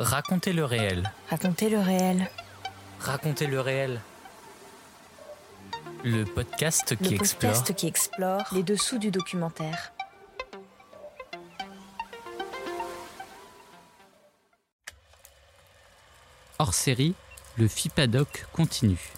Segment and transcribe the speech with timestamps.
[0.00, 1.12] Racontez le réel.
[1.28, 2.30] Racontez le réel.
[3.00, 4.00] Racontez le réel.
[6.04, 7.52] Le podcast qui le explore.
[7.52, 9.92] podcast qui explore les dessous du documentaire.
[16.58, 17.14] Hors série,
[17.58, 19.12] le FIPADOC continue.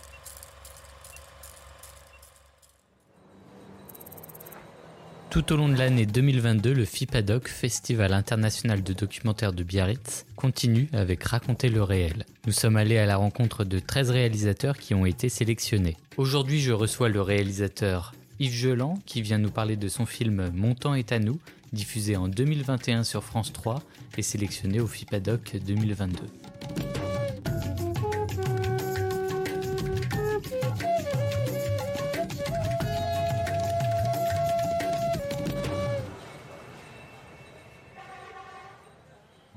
[5.32, 10.90] Tout au long de l'année 2022, le FIPADOC, Festival international de documentaire de Biarritz, continue
[10.92, 12.26] avec Raconter le réel.
[12.46, 15.96] Nous sommes allés à la rencontre de 13 réalisateurs qui ont été sélectionnés.
[16.18, 20.74] Aujourd'hui, je reçois le réalisateur Yves Geland qui vient nous parler de son film Mon
[20.74, 21.40] temps est à nous,
[21.72, 23.82] diffusé en 2021 sur France 3
[24.18, 26.18] et sélectionné au FIPADOC 2022.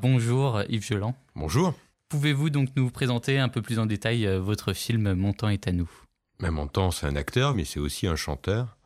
[0.08, 1.16] Bonjour Yves Geland.
[1.36, 1.74] Bonjour.
[2.10, 5.68] Pouvez-vous donc nous présenter un peu plus en détail euh, votre film Mon temps est
[5.68, 5.90] à nous?
[6.40, 8.78] Mais Montand, c'est un acteur, mais c'est aussi un chanteur.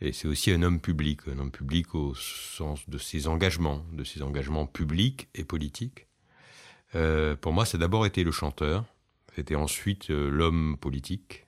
[0.00, 4.04] Et c'est aussi un homme public, un homme public au sens de ses engagements, de
[4.04, 6.06] ses engagements publics et politiques.
[6.94, 8.86] Euh, pour moi, c'est d'abord été le chanteur,
[9.36, 11.46] c'était ensuite euh, l'homme politique,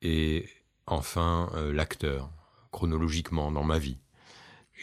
[0.00, 0.48] et
[0.86, 2.30] enfin euh, l'acteur,
[2.72, 3.98] chronologiquement dans ma vie.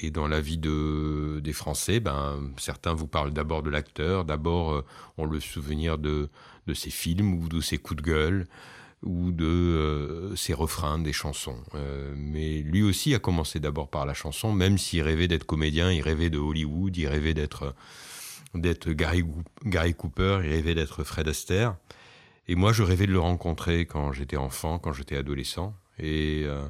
[0.02, 4.74] Et dans la vie de, des Français, ben, certains vous parlent d'abord de l'acteur, d'abord
[4.74, 4.86] euh,
[5.18, 6.30] ont le souvenir de,
[6.68, 8.48] de ses films ou de ses coups de gueule
[9.04, 11.58] ou de euh, ses refrains des chansons.
[11.76, 15.92] Euh, mais lui aussi a commencé d'abord par la chanson, même s'il rêvait d'être comédien,
[15.92, 17.74] il rêvait de Hollywood, il rêvait d'être
[18.54, 19.24] d'être Gary,
[19.66, 21.76] Gary Cooper, il rêvait d'être Fred Astaire.
[22.48, 25.76] Et moi, je rêvais de le rencontrer quand j'étais enfant, quand j'étais adolescent.
[26.00, 26.66] Et, euh,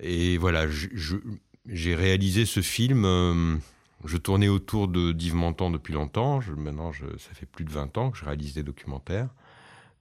[0.00, 1.16] et voilà, je-
[1.68, 3.04] j'ai réalisé ce film.
[3.04, 3.56] euh,
[4.04, 6.40] je tournais autour d'Yves Montand depuis longtemps.
[6.56, 9.28] Maintenant, ça fait plus de 20 ans que je réalise des documentaires,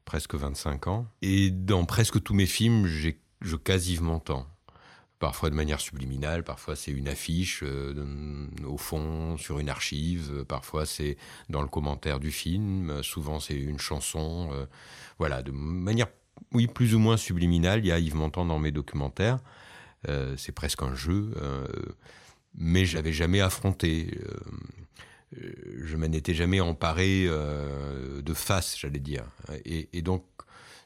[0.04, 1.08] presque 25 ans.
[1.22, 4.48] Et dans presque tous mes films, je case Yves Montand.
[5.18, 10.86] Parfois de manière subliminale, parfois c'est une affiche euh, au fond sur une archive, parfois
[10.86, 11.18] c'est
[11.50, 14.50] dans le commentaire du film, souvent c'est une chanson.
[14.52, 14.66] euh,
[15.18, 16.08] voilà, de manière,
[16.52, 19.40] oui, plus ou moins subliminale, il y a Yves Montand dans mes documentaires.
[20.08, 21.66] Euh, c'est presque un jeu, euh,
[22.56, 24.20] mais je l'avais jamais affronté.
[24.24, 25.52] euh,
[25.84, 29.26] je m'en étais jamais emparé de face, j'allais dire.
[29.66, 30.24] Et, donc,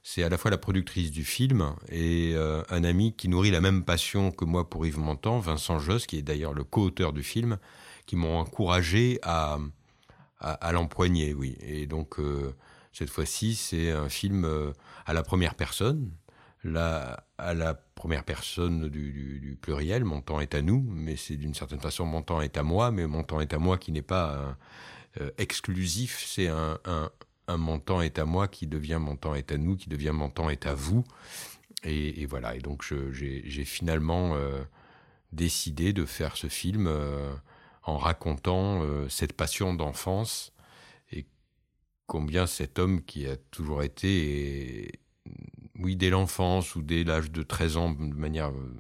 [0.02, 3.84] c'est à la fois la productrice du film et un ami qui nourrit la même
[3.84, 7.59] passion que moi pour Yves Montand, Vincent Josse, qui est d'ailleurs le co-auteur du film,
[8.07, 9.59] qui m'ont encouragé à,
[10.72, 11.56] l'empoigner, oui.
[11.62, 12.16] Et donc,
[12.91, 14.74] cette fois-ci, c'est un film
[15.06, 16.09] à la première personne,
[16.64, 21.53] là, à la première personne du, pluriel, mon temps est à nous, mais c'est d'une
[21.53, 24.02] certaine façon mon temps est à moi, mais mon temps est à moi qui n'est
[24.02, 24.56] pas
[25.19, 29.52] euh, exclusif, c'est un, un, mon temps est à moi qui devient mon temps est
[29.52, 31.03] à nous, qui devient mon temps est à vous.
[31.84, 34.62] Et, voilà, et donc j'ai finalement euh,
[35.31, 37.34] décidé de faire ce film euh,
[37.84, 40.53] en racontant cette passion d'enfance
[41.12, 41.25] et
[42.06, 45.00] combien cet homme qui a toujours été,
[45.79, 48.73] oui, dès l'enfance ou dès l'âge de 13 ans, de manière euh,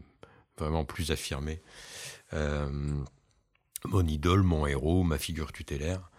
[0.57, 1.61] vraiment plus affirmée,
[2.33, 2.69] euh,
[3.85, 6.11] mon idole, mon héros, ma figure tutélaire,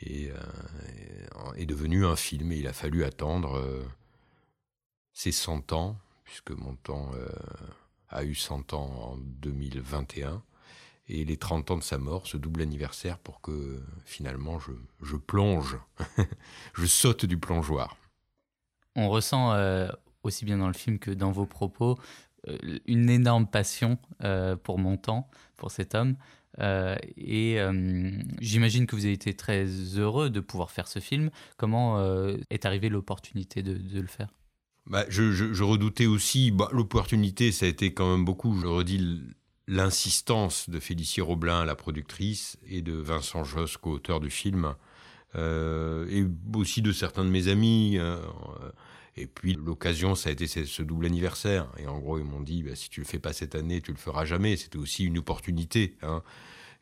[0.00, 2.52] est, euh, est devenu un film.
[2.52, 3.84] Et il a fallu attendre
[5.12, 7.10] ses 100 ans, puisque mon temps
[8.10, 10.42] a eu 100 ans en 2021,
[11.08, 14.58] et les 30 ans de sa mort, ce double anniversaire, pour que finalement
[15.00, 15.78] je, plonge,
[16.74, 17.96] je saute du plongeoir.
[18.94, 19.52] On ressent
[20.22, 21.98] aussi bien dans le film que dans vos propos
[22.46, 26.16] euh, une énorme passion euh, pour mon temps, pour cet homme.
[26.60, 27.58] Euh, et
[28.40, 31.30] j'imagine que vous avez été très heureux de pouvoir faire ce film.
[31.56, 32.02] Comment
[32.50, 34.28] est arrivée l'opportunité de, le faire?
[34.86, 39.22] Bah, je, redoutais aussi bah, l'opportunité, ça a été quand même beaucoup, je redis
[39.68, 44.74] l'insistance de Félicie Roblin, la productrice, et de Vincent Josse, co-auteur du film,
[45.36, 46.24] et
[46.54, 47.98] aussi de certains de mes amis.
[49.20, 51.70] Et puis l'occasion, ça a été ce, double anniversaire.
[51.78, 53.90] Et en gros, ils m'ont dit, bah, si tu le fais pas cette année, tu
[53.92, 54.56] le feras jamais.
[54.56, 55.96] C'était aussi une opportunité.
[56.02, 56.22] hein.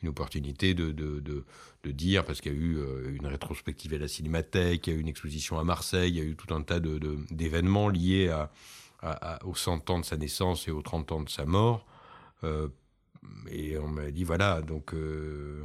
[0.03, 3.99] Une opportunité de, de, de, dire, parce qu'il y a eu euh, une rétrospective à
[3.99, 6.53] la Cinémathèque, il y a eu une exposition à Marseille, il y a eu tout
[6.55, 8.51] un tas d'événements liés à-
[9.45, 11.87] aux 100 ans de sa naissance et aux 30 ans de sa mort.
[12.45, 12.69] Euh,
[13.51, 15.65] et on m'a dit, voilà, donc euh,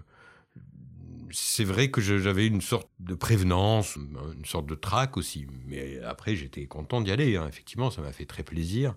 [1.33, 5.47] c'est vrai que j'avais une sorte de prévenance, une sorte de trac aussi.
[5.67, 7.35] Mais après, j'étais content d'y aller.
[7.37, 7.47] hein.
[7.47, 8.95] Effectivement, ça m'a fait très plaisir.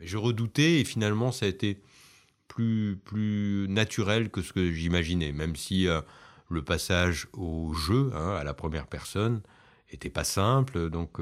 [0.00, 1.80] Mais je redoutais et finalement, ça a été
[2.48, 5.32] plus, plus naturel que ce que j'imaginais.
[5.32, 6.00] Même si euh,
[6.48, 9.42] le passage au jeu, hein, à la première personne,
[9.90, 10.90] était pas simple.
[10.90, 11.18] Donc,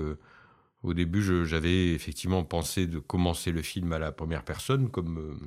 [0.83, 5.39] au début, j'avais effectivement pensé de commencer le film à la première personne, comme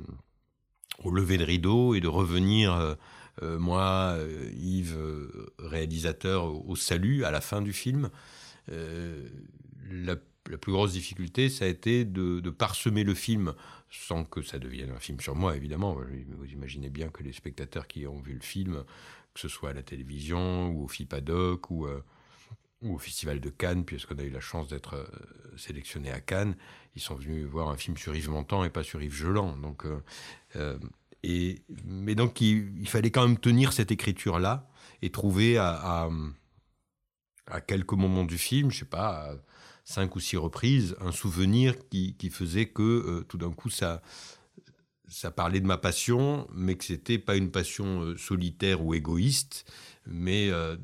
[1.02, 2.96] au lever de rideau, et de revenir,
[3.42, 4.18] moi,
[4.56, 4.98] Yves,
[5.58, 8.10] réalisateur, au, salut à la fin du film.
[8.68, 10.16] La,
[10.60, 13.52] plus grosse difficulté, ça a été de, de, parsemer le film
[13.90, 15.96] sans que ça devienne un film sur moi, évidemment.
[16.38, 18.84] Vous imaginez bien que les spectateurs qui ont vu le film,
[19.34, 22.02] que ce soit à la télévision ou au FIPADOC ou, euh,
[22.82, 25.06] ou au Festival de Cannes, puisqu'on a eu la chance d'être euh,
[25.56, 26.56] sélectionné à Cannes,
[26.94, 29.56] ils sont venus voir un film sur Yves Montand et pas sur Yves Geland.
[29.58, 29.84] Donc,
[30.56, 30.78] euh,
[31.84, 34.68] mais donc, il, fallait quand même tenir cette écriture-là
[35.02, 36.10] et trouver à, à,
[37.46, 39.34] à, quelques moments du film, je sais pas,
[39.84, 44.02] cinq ou six reprises un souvenir qui, faisait que euh, tout d'un coup ça
[45.08, 49.64] ça parlait de ma passion, mais que c'était pas une passion euh, solitaire ou égoïste,
[50.04, 50.76] mais euh,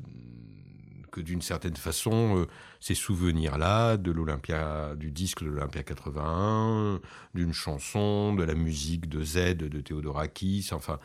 [1.13, 2.47] que d'une certaine façon,
[2.79, 6.99] ces souvenirs-là, de l'Olympia, du disque de l'Olympia 81,
[7.35, 10.99] d'une chanson, de la musique de Z de Théodorakis, enfin,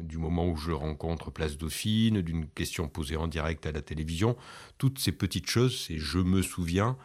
[0.00, 4.36] du moment où je rencontre Place Dauphine, d'une question posée en direct à la télévision,
[4.78, 6.96] toutes ces petites choses, ces je me souviens,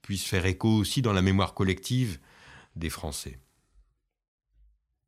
[0.00, 2.20] puissent faire écho aussi dans la mémoire collective
[2.76, 3.38] des Français.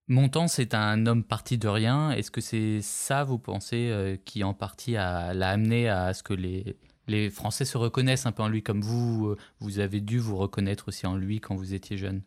[0.08, 2.10] Montand, c'est un homme parti de rien.
[2.10, 6.34] Est-ce que c'est ça, vous pensez, euh, qui en partie l'a amené à ce que
[6.34, 6.76] les,
[7.30, 10.88] Français se reconnaissent un peu en lui, comme vous, euh, vous avez dû vous reconnaître
[10.88, 12.22] aussi en lui quand vous étiez jeune?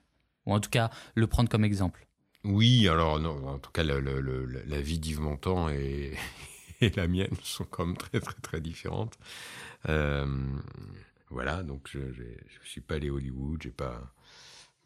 [0.46, 2.06] Ou en tout cas, le prendre comme exemple
[2.46, 6.14] oui, alors en tout cas, la vie d'Yves Montand et,
[6.96, 9.18] la mienne sont quand même très très très différentes.
[9.90, 10.28] Euh,
[11.32, 12.14] voilà, donc je ne
[12.64, 14.14] suis pas allé à Hollywood, j'ai pas,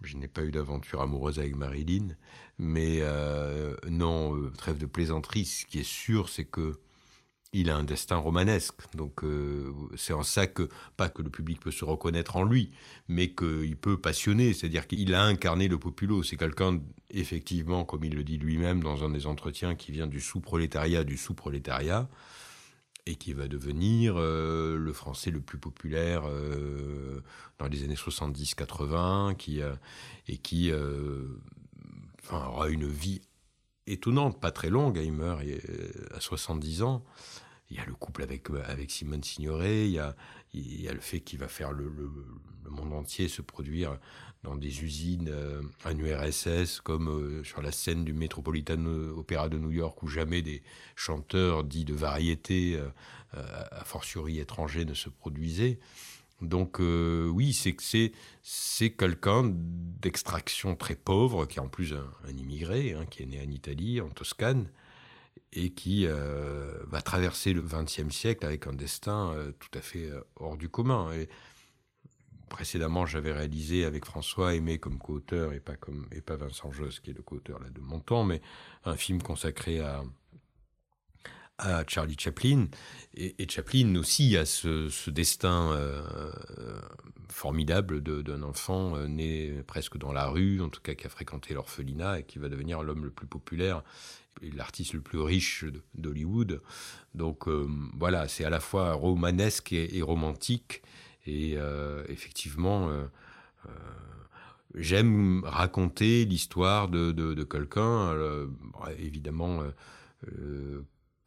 [0.02, 2.10] je n'ai pas eu d'aventure amoureuse avec Marilyn,
[2.58, 5.46] mais euh, non, euh, trêve de plaisanterie.
[5.46, 6.80] Ce qui est sûr, c'est que
[7.52, 8.76] il a un destin romanesque.
[8.96, 12.72] Donc euh, c'est en ça que, pas que le public peut se reconnaître en lui,
[13.08, 16.24] mais qu'il peut passionner, c'est-à-dire qu'il a incarné le populo.
[16.24, 16.80] C'est quelqu'un,
[17.10, 21.18] effectivement, comme il le dit lui-même dans un des entretiens, qui vient du sous-prolétariat, du
[21.18, 22.08] sous-prolétariat,
[23.10, 27.24] et qui va devenir euh, le français le plus populaire euh,
[27.58, 29.62] dans les années 70-80, qui,
[30.28, 30.72] et qui
[32.32, 33.22] aura une vie
[33.88, 35.02] étonnante, pas très longue.
[35.04, 35.42] Il meurt
[36.14, 37.04] à 70 ans.
[37.70, 40.16] Il y a le couple avec, avec Simone Signoret, il y a,
[40.54, 42.12] il y a le fait qu'il va faire le, le,
[42.70, 43.98] monde entier se produire
[44.44, 49.72] dans des usines euh, URSS, comme euh, sur la scène du Metropolitan Opera de New
[49.72, 50.62] York, où jamais des
[50.96, 52.80] chanteurs dits de variété,
[53.38, 55.80] euh, a fortiori étrangers, ne se produisaient.
[56.42, 57.84] Donc euh, oui, c'est que
[58.42, 63.40] c'est quelqu'un d'extraction très pauvre, qui est en plus un, immigré, hein, qui est né
[63.46, 64.68] en Italie, en Toscane,
[65.54, 70.10] et qui euh, va traverser le XXe siècle avec un destin euh, tout à fait
[70.36, 71.12] hors du commun.
[71.14, 71.30] Et
[72.50, 77.00] précédemment, j'avais réalisé avec François Aimé comme co-auteur, et pas, comme, et pas Vincent Josse,
[77.00, 78.42] qui est le co-auteur de mon temps, mais
[78.86, 80.04] un film consacré à,
[81.60, 82.68] à Charlie Chaplin.
[83.16, 86.02] Et, Chaplin aussi a ce, destin euh,
[87.28, 91.54] formidable d'un enfant euh, né presque dans la rue, en tout cas qui a fréquenté
[91.54, 93.84] l'orphelinat et qui va devenir l'homme le plus populaire
[94.42, 95.66] l'artiste le plus riche
[95.96, 96.62] d'Hollywood.
[97.16, 97.68] Donc euh,
[97.98, 100.82] voilà, c'est à la fois romanesque et, romantique.
[101.26, 101.58] Et
[102.08, 102.90] effectivement,
[104.74, 108.16] j'aime raconter l'histoire de, de, quelqu'un.
[108.98, 109.62] évidemment,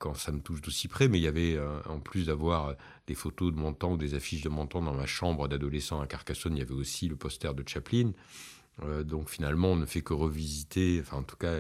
[0.02, 2.75] quand ça me touche d'aussi près, mais il y avait, euh, en plus d'avoir euh,
[3.06, 6.00] des photos de mon temps ou des affiches de mon temps dans ma chambre d'adolescent
[6.00, 8.11] à Carcassonne, il y avait aussi le poster de Chaplin.
[8.82, 11.54] Euh, donc finalement, on ne fait que revisiter, enfin en tout cas,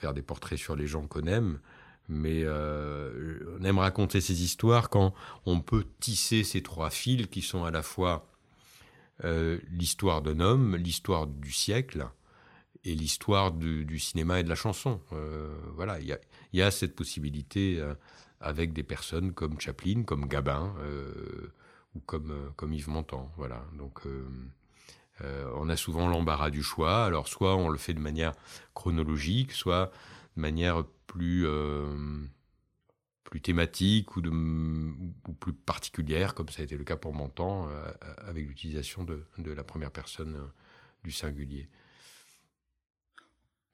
[0.00, 1.60] faire des portraits sur les gens qu'on aime.
[2.08, 5.12] Mais on aime raconter ces histoires quand
[5.44, 8.28] on peut tisser ces trois fils qui sont à la fois
[9.24, 12.06] l'histoire d'un homme, l'histoire du siècle,
[12.86, 15.00] et l'histoire du, cinéma et de la chanson.
[15.74, 16.16] voilà, il
[16.52, 17.94] y a, cette possibilité euh,
[18.40, 21.52] avec des personnes comme Chaplin, comme Gabin euh,
[21.94, 23.30] ou comme, euh, comme Yves Montand.
[23.36, 23.64] Voilà.
[23.76, 24.02] Donc,
[25.22, 27.04] on a souvent l'embarras du choix.
[27.04, 28.32] Alors, soit on le fait de manière
[28.74, 29.90] chronologique, soit
[30.36, 31.46] de manière plus,
[33.24, 34.30] plus thématique ou, de,
[35.40, 37.68] plus particulière, comme ça a été le cas pour Montand,
[38.26, 40.36] avec l'utilisation de, de, la première personne
[41.02, 41.68] du singulier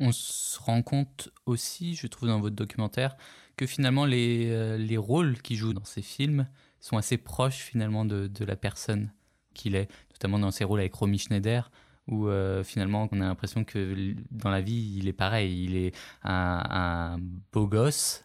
[0.02, 3.16] on se rend compte aussi, je trouve dans votre documentaire,
[3.56, 6.48] que finalement les, euh, les rôles qu'il joue dans ces films
[6.80, 9.12] sont assez proches finalement de, de la personne
[9.54, 9.88] qu'il est,
[10.22, 11.70] notamment dans ses rôles avec Romy Schneider,
[12.06, 15.94] où euh, finalement on a l'impression que dans la vie il est pareil, il est
[16.22, 17.18] un,
[17.52, 18.24] beau gosse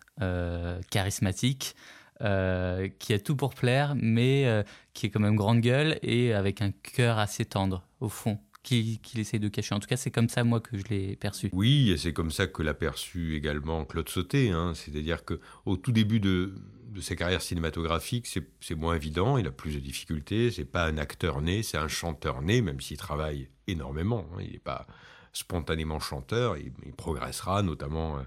[0.90, 1.76] charismatique,
[2.20, 4.64] qui a tout pour plaire, mais
[4.94, 9.20] qui est quand même grande gueule et avec un cœur assez tendre, au fond qu'il
[9.20, 9.76] essaie de cacher.
[9.76, 11.50] En tout cas, c'est comme ça, moi, que je l'ai perçu.
[11.54, 14.50] Oui, et c'est comme ça que l'a perçu également Claude Sauté.
[14.50, 14.74] Hein.
[14.76, 16.54] C'est-à-dire qu'au tout début de,
[16.98, 18.28] de sa carrière cinématographique,
[18.60, 20.50] c'est moins évident, il a plus de difficultés.
[20.50, 24.28] C'est pas un acteur né, c'est un chanteur né, même s'il travaille énormément.
[24.34, 24.42] Hein.
[24.42, 24.88] Il n'est pas
[25.32, 28.22] spontanément chanteur, il, progressera, notamment euh,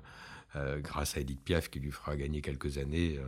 [0.57, 3.19] euh, grâce à Edith Piaf, qui lui fera gagner quelques années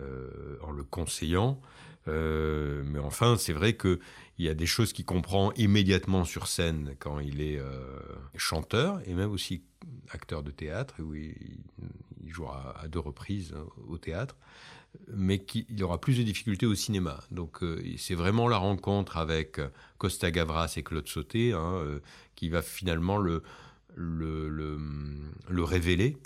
[0.00, 1.60] euh, en le conseillant.
[2.06, 3.98] Mais enfin, c'est vrai qu'il
[4.38, 7.60] y a des choses qu'il comprend immédiatement sur scène quand il est
[8.36, 9.62] chanteur et même aussi
[10.10, 11.36] acteur de théâtre, où il,
[12.32, 14.36] jouera à deux reprises hein, au théâtre,
[15.08, 17.20] mais qu'il aura plus de difficultés au cinéma.
[17.30, 19.60] Donc euh, c'est vraiment la rencontre avec
[19.98, 22.00] Costa Gavras et Claude Sauté hein,
[22.34, 23.42] qui va finalement le,
[23.94, 24.78] le, le,
[25.48, 26.16] le révéler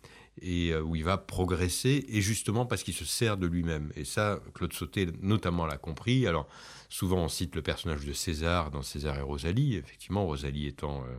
[0.43, 3.91] et euh, où il va progresser, et justement parce qu'il se sert de lui-même.
[3.97, 6.27] Et ça, Claude Sauté notamment l'a compris.
[6.27, 6.47] Alors,
[6.89, 11.17] souvent on cite le personnage de César dans César et Rosalie, effectivement, Rosalie étant, euh,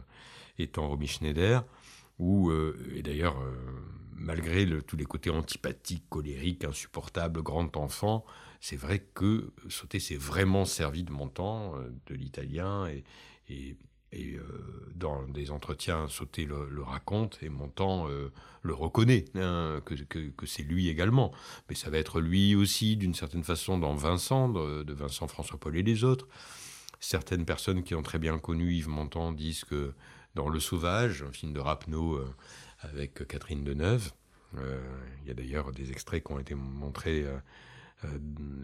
[0.60, 1.64] étant Romy Schneider,
[2.20, 3.38] où, euh, et d'ailleurs,
[4.16, 8.26] malgré tous les côtés antipathiques, colériques, insupportables, grand enfant,
[8.60, 11.76] c'est vrai que Sauté s'est vraiment servi de mon temps,
[12.08, 12.88] de l'italien,
[13.48, 13.76] et,
[14.14, 14.40] euh,
[14.96, 18.30] dans des entretiens, Sauté le, raconte et euh,
[18.64, 21.32] le reconnaît, hein, que, que, c'est lui également.
[21.70, 25.84] Mais ça va être lui aussi, d'une certaine façon, dans Vincent, de, Vincent François-Paul et
[25.84, 26.28] les autres.
[27.00, 29.94] Certaines personnes qui ont très bien connu Yves Montand disent que
[30.38, 32.34] dans Le Sauvage, un film de Rapneau euh,
[32.82, 34.12] avec Catherine Deneuve,
[34.54, 37.26] il y a d'ailleurs des extraits qui ont été montrés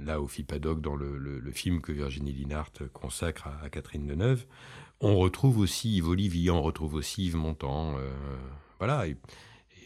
[0.06, 4.46] là au FIPADOC dans le, film que Virginie Linhart consacre à, Catherine Deneuve.
[5.02, 7.98] On retrouve aussi Yves Olivier, on retrouve aussi Yves Montand.
[7.98, 8.10] Euh,
[8.80, 9.08] voilà.
[9.08, 9.18] Et,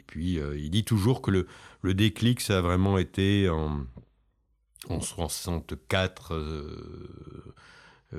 [0.06, 1.48] puis, euh, il dit toujours que le,
[1.82, 3.86] le, déclic, ça a vraiment été en,
[4.90, 6.34] en 64,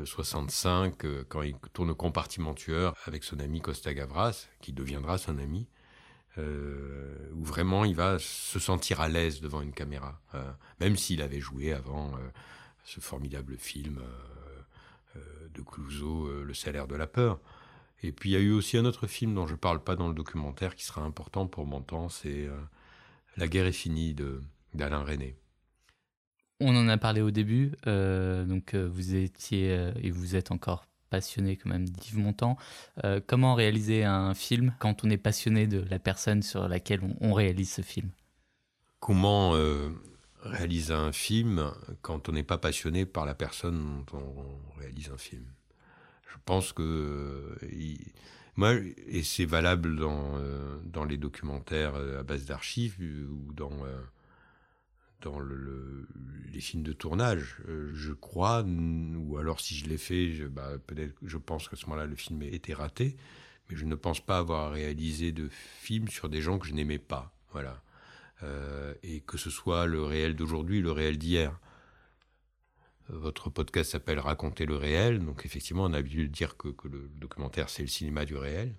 [0.04, 5.38] 65, euh, quand il tourne au compartimentueur avec son ami Costa Gavras, qui deviendra son
[5.38, 5.66] ami.
[6.36, 10.20] où vraiment il va se sentir à l'aise devant une caméra,
[10.78, 12.16] même s'il avait joué avant
[12.84, 14.00] ce formidable film
[15.18, 17.40] euh, de Clouseau, euh, Le salaire de la peur.
[18.02, 19.96] Et puis il y a eu aussi un autre film dont je ne parle pas
[19.96, 22.56] dans le documentaire qui sera important pour mon temps, c'est euh,
[23.36, 24.14] La guerre est finie
[24.74, 25.36] d'Alain René.
[26.60, 31.70] On en a parlé au début, donc vous étiez et vous êtes encore passionné quand
[31.70, 32.56] même d'Yves Montand.
[33.28, 37.70] comment réaliser un film quand on est passionné de la personne sur laquelle on, réalise
[37.70, 38.10] ce film?
[38.98, 39.52] Comment
[40.42, 41.72] réaliser un film
[42.02, 45.44] quand on n'est pas passionné par la personne dont on réalise un film?
[46.26, 47.56] Je pense que
[48.58, 48.74] moi,
[49.06, 53.70] et c'est valable dans, euh, dans les documentaires euh, à base d'archives euh, ou dans,
[55.22, 56.06] dans le,
[56.52, 57.56] les films de tournage,
[57.92, 60.72] je crois, ou alors si je l'ai fait, je, bah,
[61.22, 63.16] je pense qu'à ce moment-là, le film était raté,
[63.68, 66.98] mais je ne pense pas avoir réalisé de film sur des gens que je n'aimais
[66.98, 67.34] pas.
[67.52, 67.82] Voilà.
[68.42, 71.58] Euh, et que ce soit le réel d'aujourd'hui, le réel d'hier.
[73.08, 77.10] Votre podcast s'appelle Raconter le réel, donc effectivement on a l'habitude de dire que, le
[77.16, 78.74] documentaire c'est le cinéma du réel,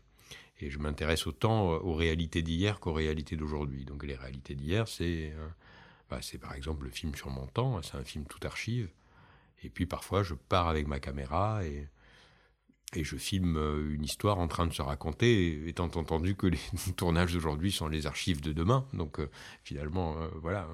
[0.60, 3.86] et je m'intéresse autant aux réalités d'hier qu'aux réalités d'aujourd'hui.
[3.86, 5.48] Donc les réalités d'hier, c'est euh,
[6.10, 8.90] bah, c'est par exemple le film sur mon temps, c'est un film tout archive,
[9.64, 14.48] et puis parfois je pars avec ma caméra et je filme euh, une histoire en
[14.48, 16.60] train de se raconter, étant entendu que les
[16.98, 18.86] tournages d'aujourd'hui sont les archives de demain.
[18.94, 19.30] Donc euh,
[19.64, 20.68] finalement, euh, voilà,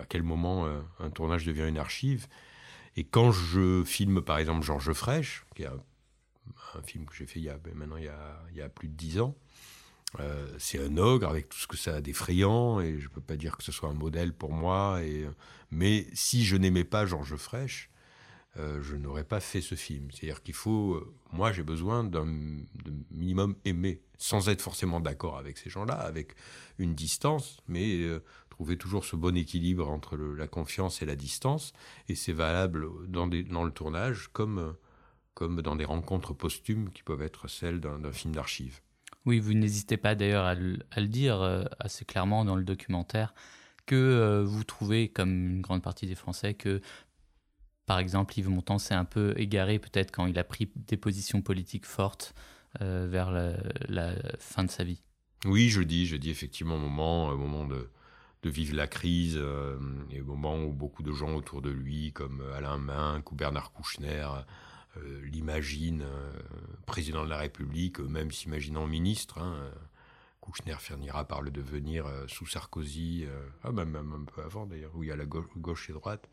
[0.00, 0.66] à quel moment
[1.00, 2.26] un tournage devient une archive?
[2.96, 7.38] Et quand je filme par exemple Georges Frêche, qui est un, film que j'ai fait
[7.38, 9.36] il y a, ben, maintenant il y a, plus de dix ans,
[10.58, 13.36] c'est un ogre avec tout ce que ça a d'effrayant, et je ne peux pas
[13.36, 15.02] dire que ce soit un modèle pour moi.
[15.02, 15.26] Et,
[15.70, 17.90] mais si je n'aimais pas Georges Frêche,
[18.58, 20.10] euh, je n'aurais pas fait ce film.
[20.10, 22.26] C'est-à-dire qu'il faut, euh, moi j'ai besoin d'un
[23.10, 26.34] minimum aimer, sans être forcément d'accord avec ces gens-là, avec
[26.78, 31.72] une distance, mais euh, trouver toujours ce bon équilibre entre la confiance et la distance.
[32.08, 34.76] Et c'est valable dans, le tournage comme
[35.38, 38.82] dans des rencontres posthumes qui peuvent être celles d'un film d'archives.
[39.24, 43.34] Oui, vous n'hésitez pas d'ailleurs à, le dire assez clairement dans le documentaire
[43.86, 46.80] que vous trouvez, comme une grande partie des Français, que
[47.86, 51.42] par exemple, Yves Montand s'est un peu égaré peut-être quand il a pris des positions
[51.42, 52.34] politiques fortes
[52.80, 55.02] euh, vers la, fin de sa vie.
[55.44, 57.88] Oui, je dis, je dis effectivement au moment, moment de,
[58.44, 59.78] vivre la crise euh,
[60.10, 63.72] et au moment où beaucoup de gens autour de lui, comme Alain Minck ou Bernard
[63.72, 64.26] Kouchner,
[64.96, 66.06] euh, l'imaginent
[66.86, 69.38] président de la République, même s'imaginant ministre.
[69.38, 69.56] Hein,
[70.40, 73.26] Kouchner finira par le devenir sous Sarkozy,
[73.62, 76.28] ah, même, même, un peu avant d'ailleurs, où il y a la gauche, et droite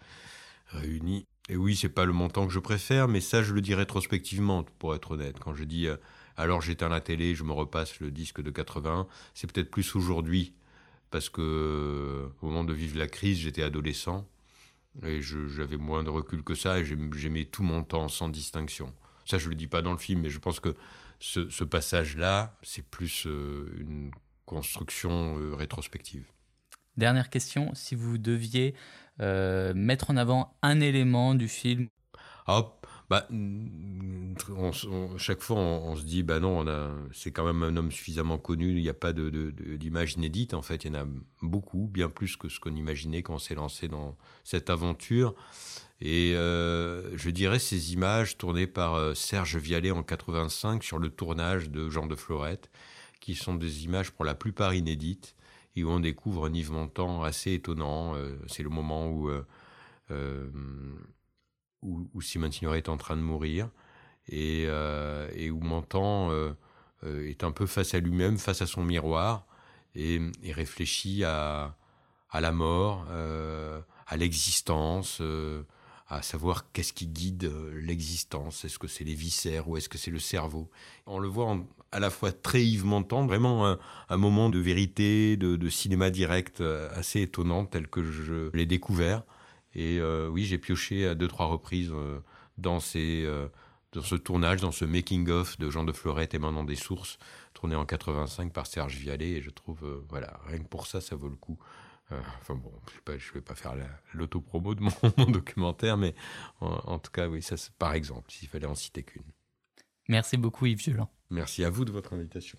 [0.67, 1.27] réunis.
[1.47, 4.63] Et oui, c'est pas le montant que je préfère, mais ça, je le dis rétrospectivement,
[4.79, 5.37] pour être honnête.
[5.39, 5.87] Quand je dis
[6.39, 10.53] alors j'éteins la télé, je me repasse le disque de 80, c'est peut-être plus aujourd'hui,
[11.11, 14.25] parce que au moment de vivre la crise, j'étais adolescent
[15.03, 18.93] et j'avais moins de recul que ça et j'aimais tout mon temps sans distinction.
[19.25, 20.75] Ça, je le dis pas dans le film, mais je pense que
[21.19, 24.11] ce, passage-là, c'est plus euh, une
[24.45, 26.25] construction euh, rétrospective.
[26.97, 28.73] Dernière question, si vous deviez
[29.21, 31.87] euh, mettre en avant un élément du film.
[32.47, 32.78] Ah,
[33.09, 33.27] bah,
[35.17, 36.63] chaque fois, on, se dit, bah non,
[37.11, 40.53] c'est quand même un homme suffisamment connu, il n'y a pas d'image de, inédite.
[40.53, 41.07] En fait, il y en a
[41.41, 45.33] beaucoup, bien plus que ce qu'on imaginait quand on s'est lancé dans cette aventure.
[46.01, 51.09] Et euh, je dirais ces images tournées par euh, Serge Vialet en 85 sur le
[51.09, 52.69] tournage de Jean de Florette,
[53.19, 55.35] qui sont des images pour la plupart inédites
[55.75, 58.15] et où on découvre un Yves Montand assez étonnant.
[58.15, 59.29] Euh, c'est le moment où
[61.81, 63.69] où, Simone Signoret est en train de mourir
[64.27, 66.53] et, euh, où Montand euh,
[67.03, 69.45] euh, est un peu face à lui-même, face à son miroir
[69.95, 70.19] et,
[70.51, 71.75] réfléchit à,
[72.33, 75.21] la mort, à l'existence,
[76.07, 78.65] à savoir qu'est-ce qui guide l'existence.
[78.65, 80.69] Est-ce que c'est les viscères ou est-ce que c'est le cerveau?
[81.07, 81.57] On le voit
[81.91, 83.75] à la fois très Yves Montand, vraiment
[84.09, 86.61] un, moment de vérité, de, cinéma direct
[86.93, 89.23] assez étonnant tel que je l'ai découvert.
[89.75, 92.19] Et euh, oui, j'ai pioché à deux, trois reprises euh,
[92.57, 93.47] dans, ces, euh,
[93.91, 97.17] dans ce tournage, dans ce making-of de Jean de Florette émanant des sources,
[97.53, 99.31] tourné en 85 par Serge Vialet.
[99.31, 101.59] Et je trouve, voilà, rien que pour ça, ça vaut le coup.
[102.11, 102.71] enfin bon,
[103.07, 103.75] je ne vais pas faire
[104.13, 106.15] l'autopromo de mon, documentaire, mais
[106.61, 109.23] en, tout cas, oui, ça, par exemple, s'il fallait en citer qu'une.
[110.07, 111.11] Merci beaucoup Yves Violent.
[111.29, 112.57] Merci à vous de votre invitation.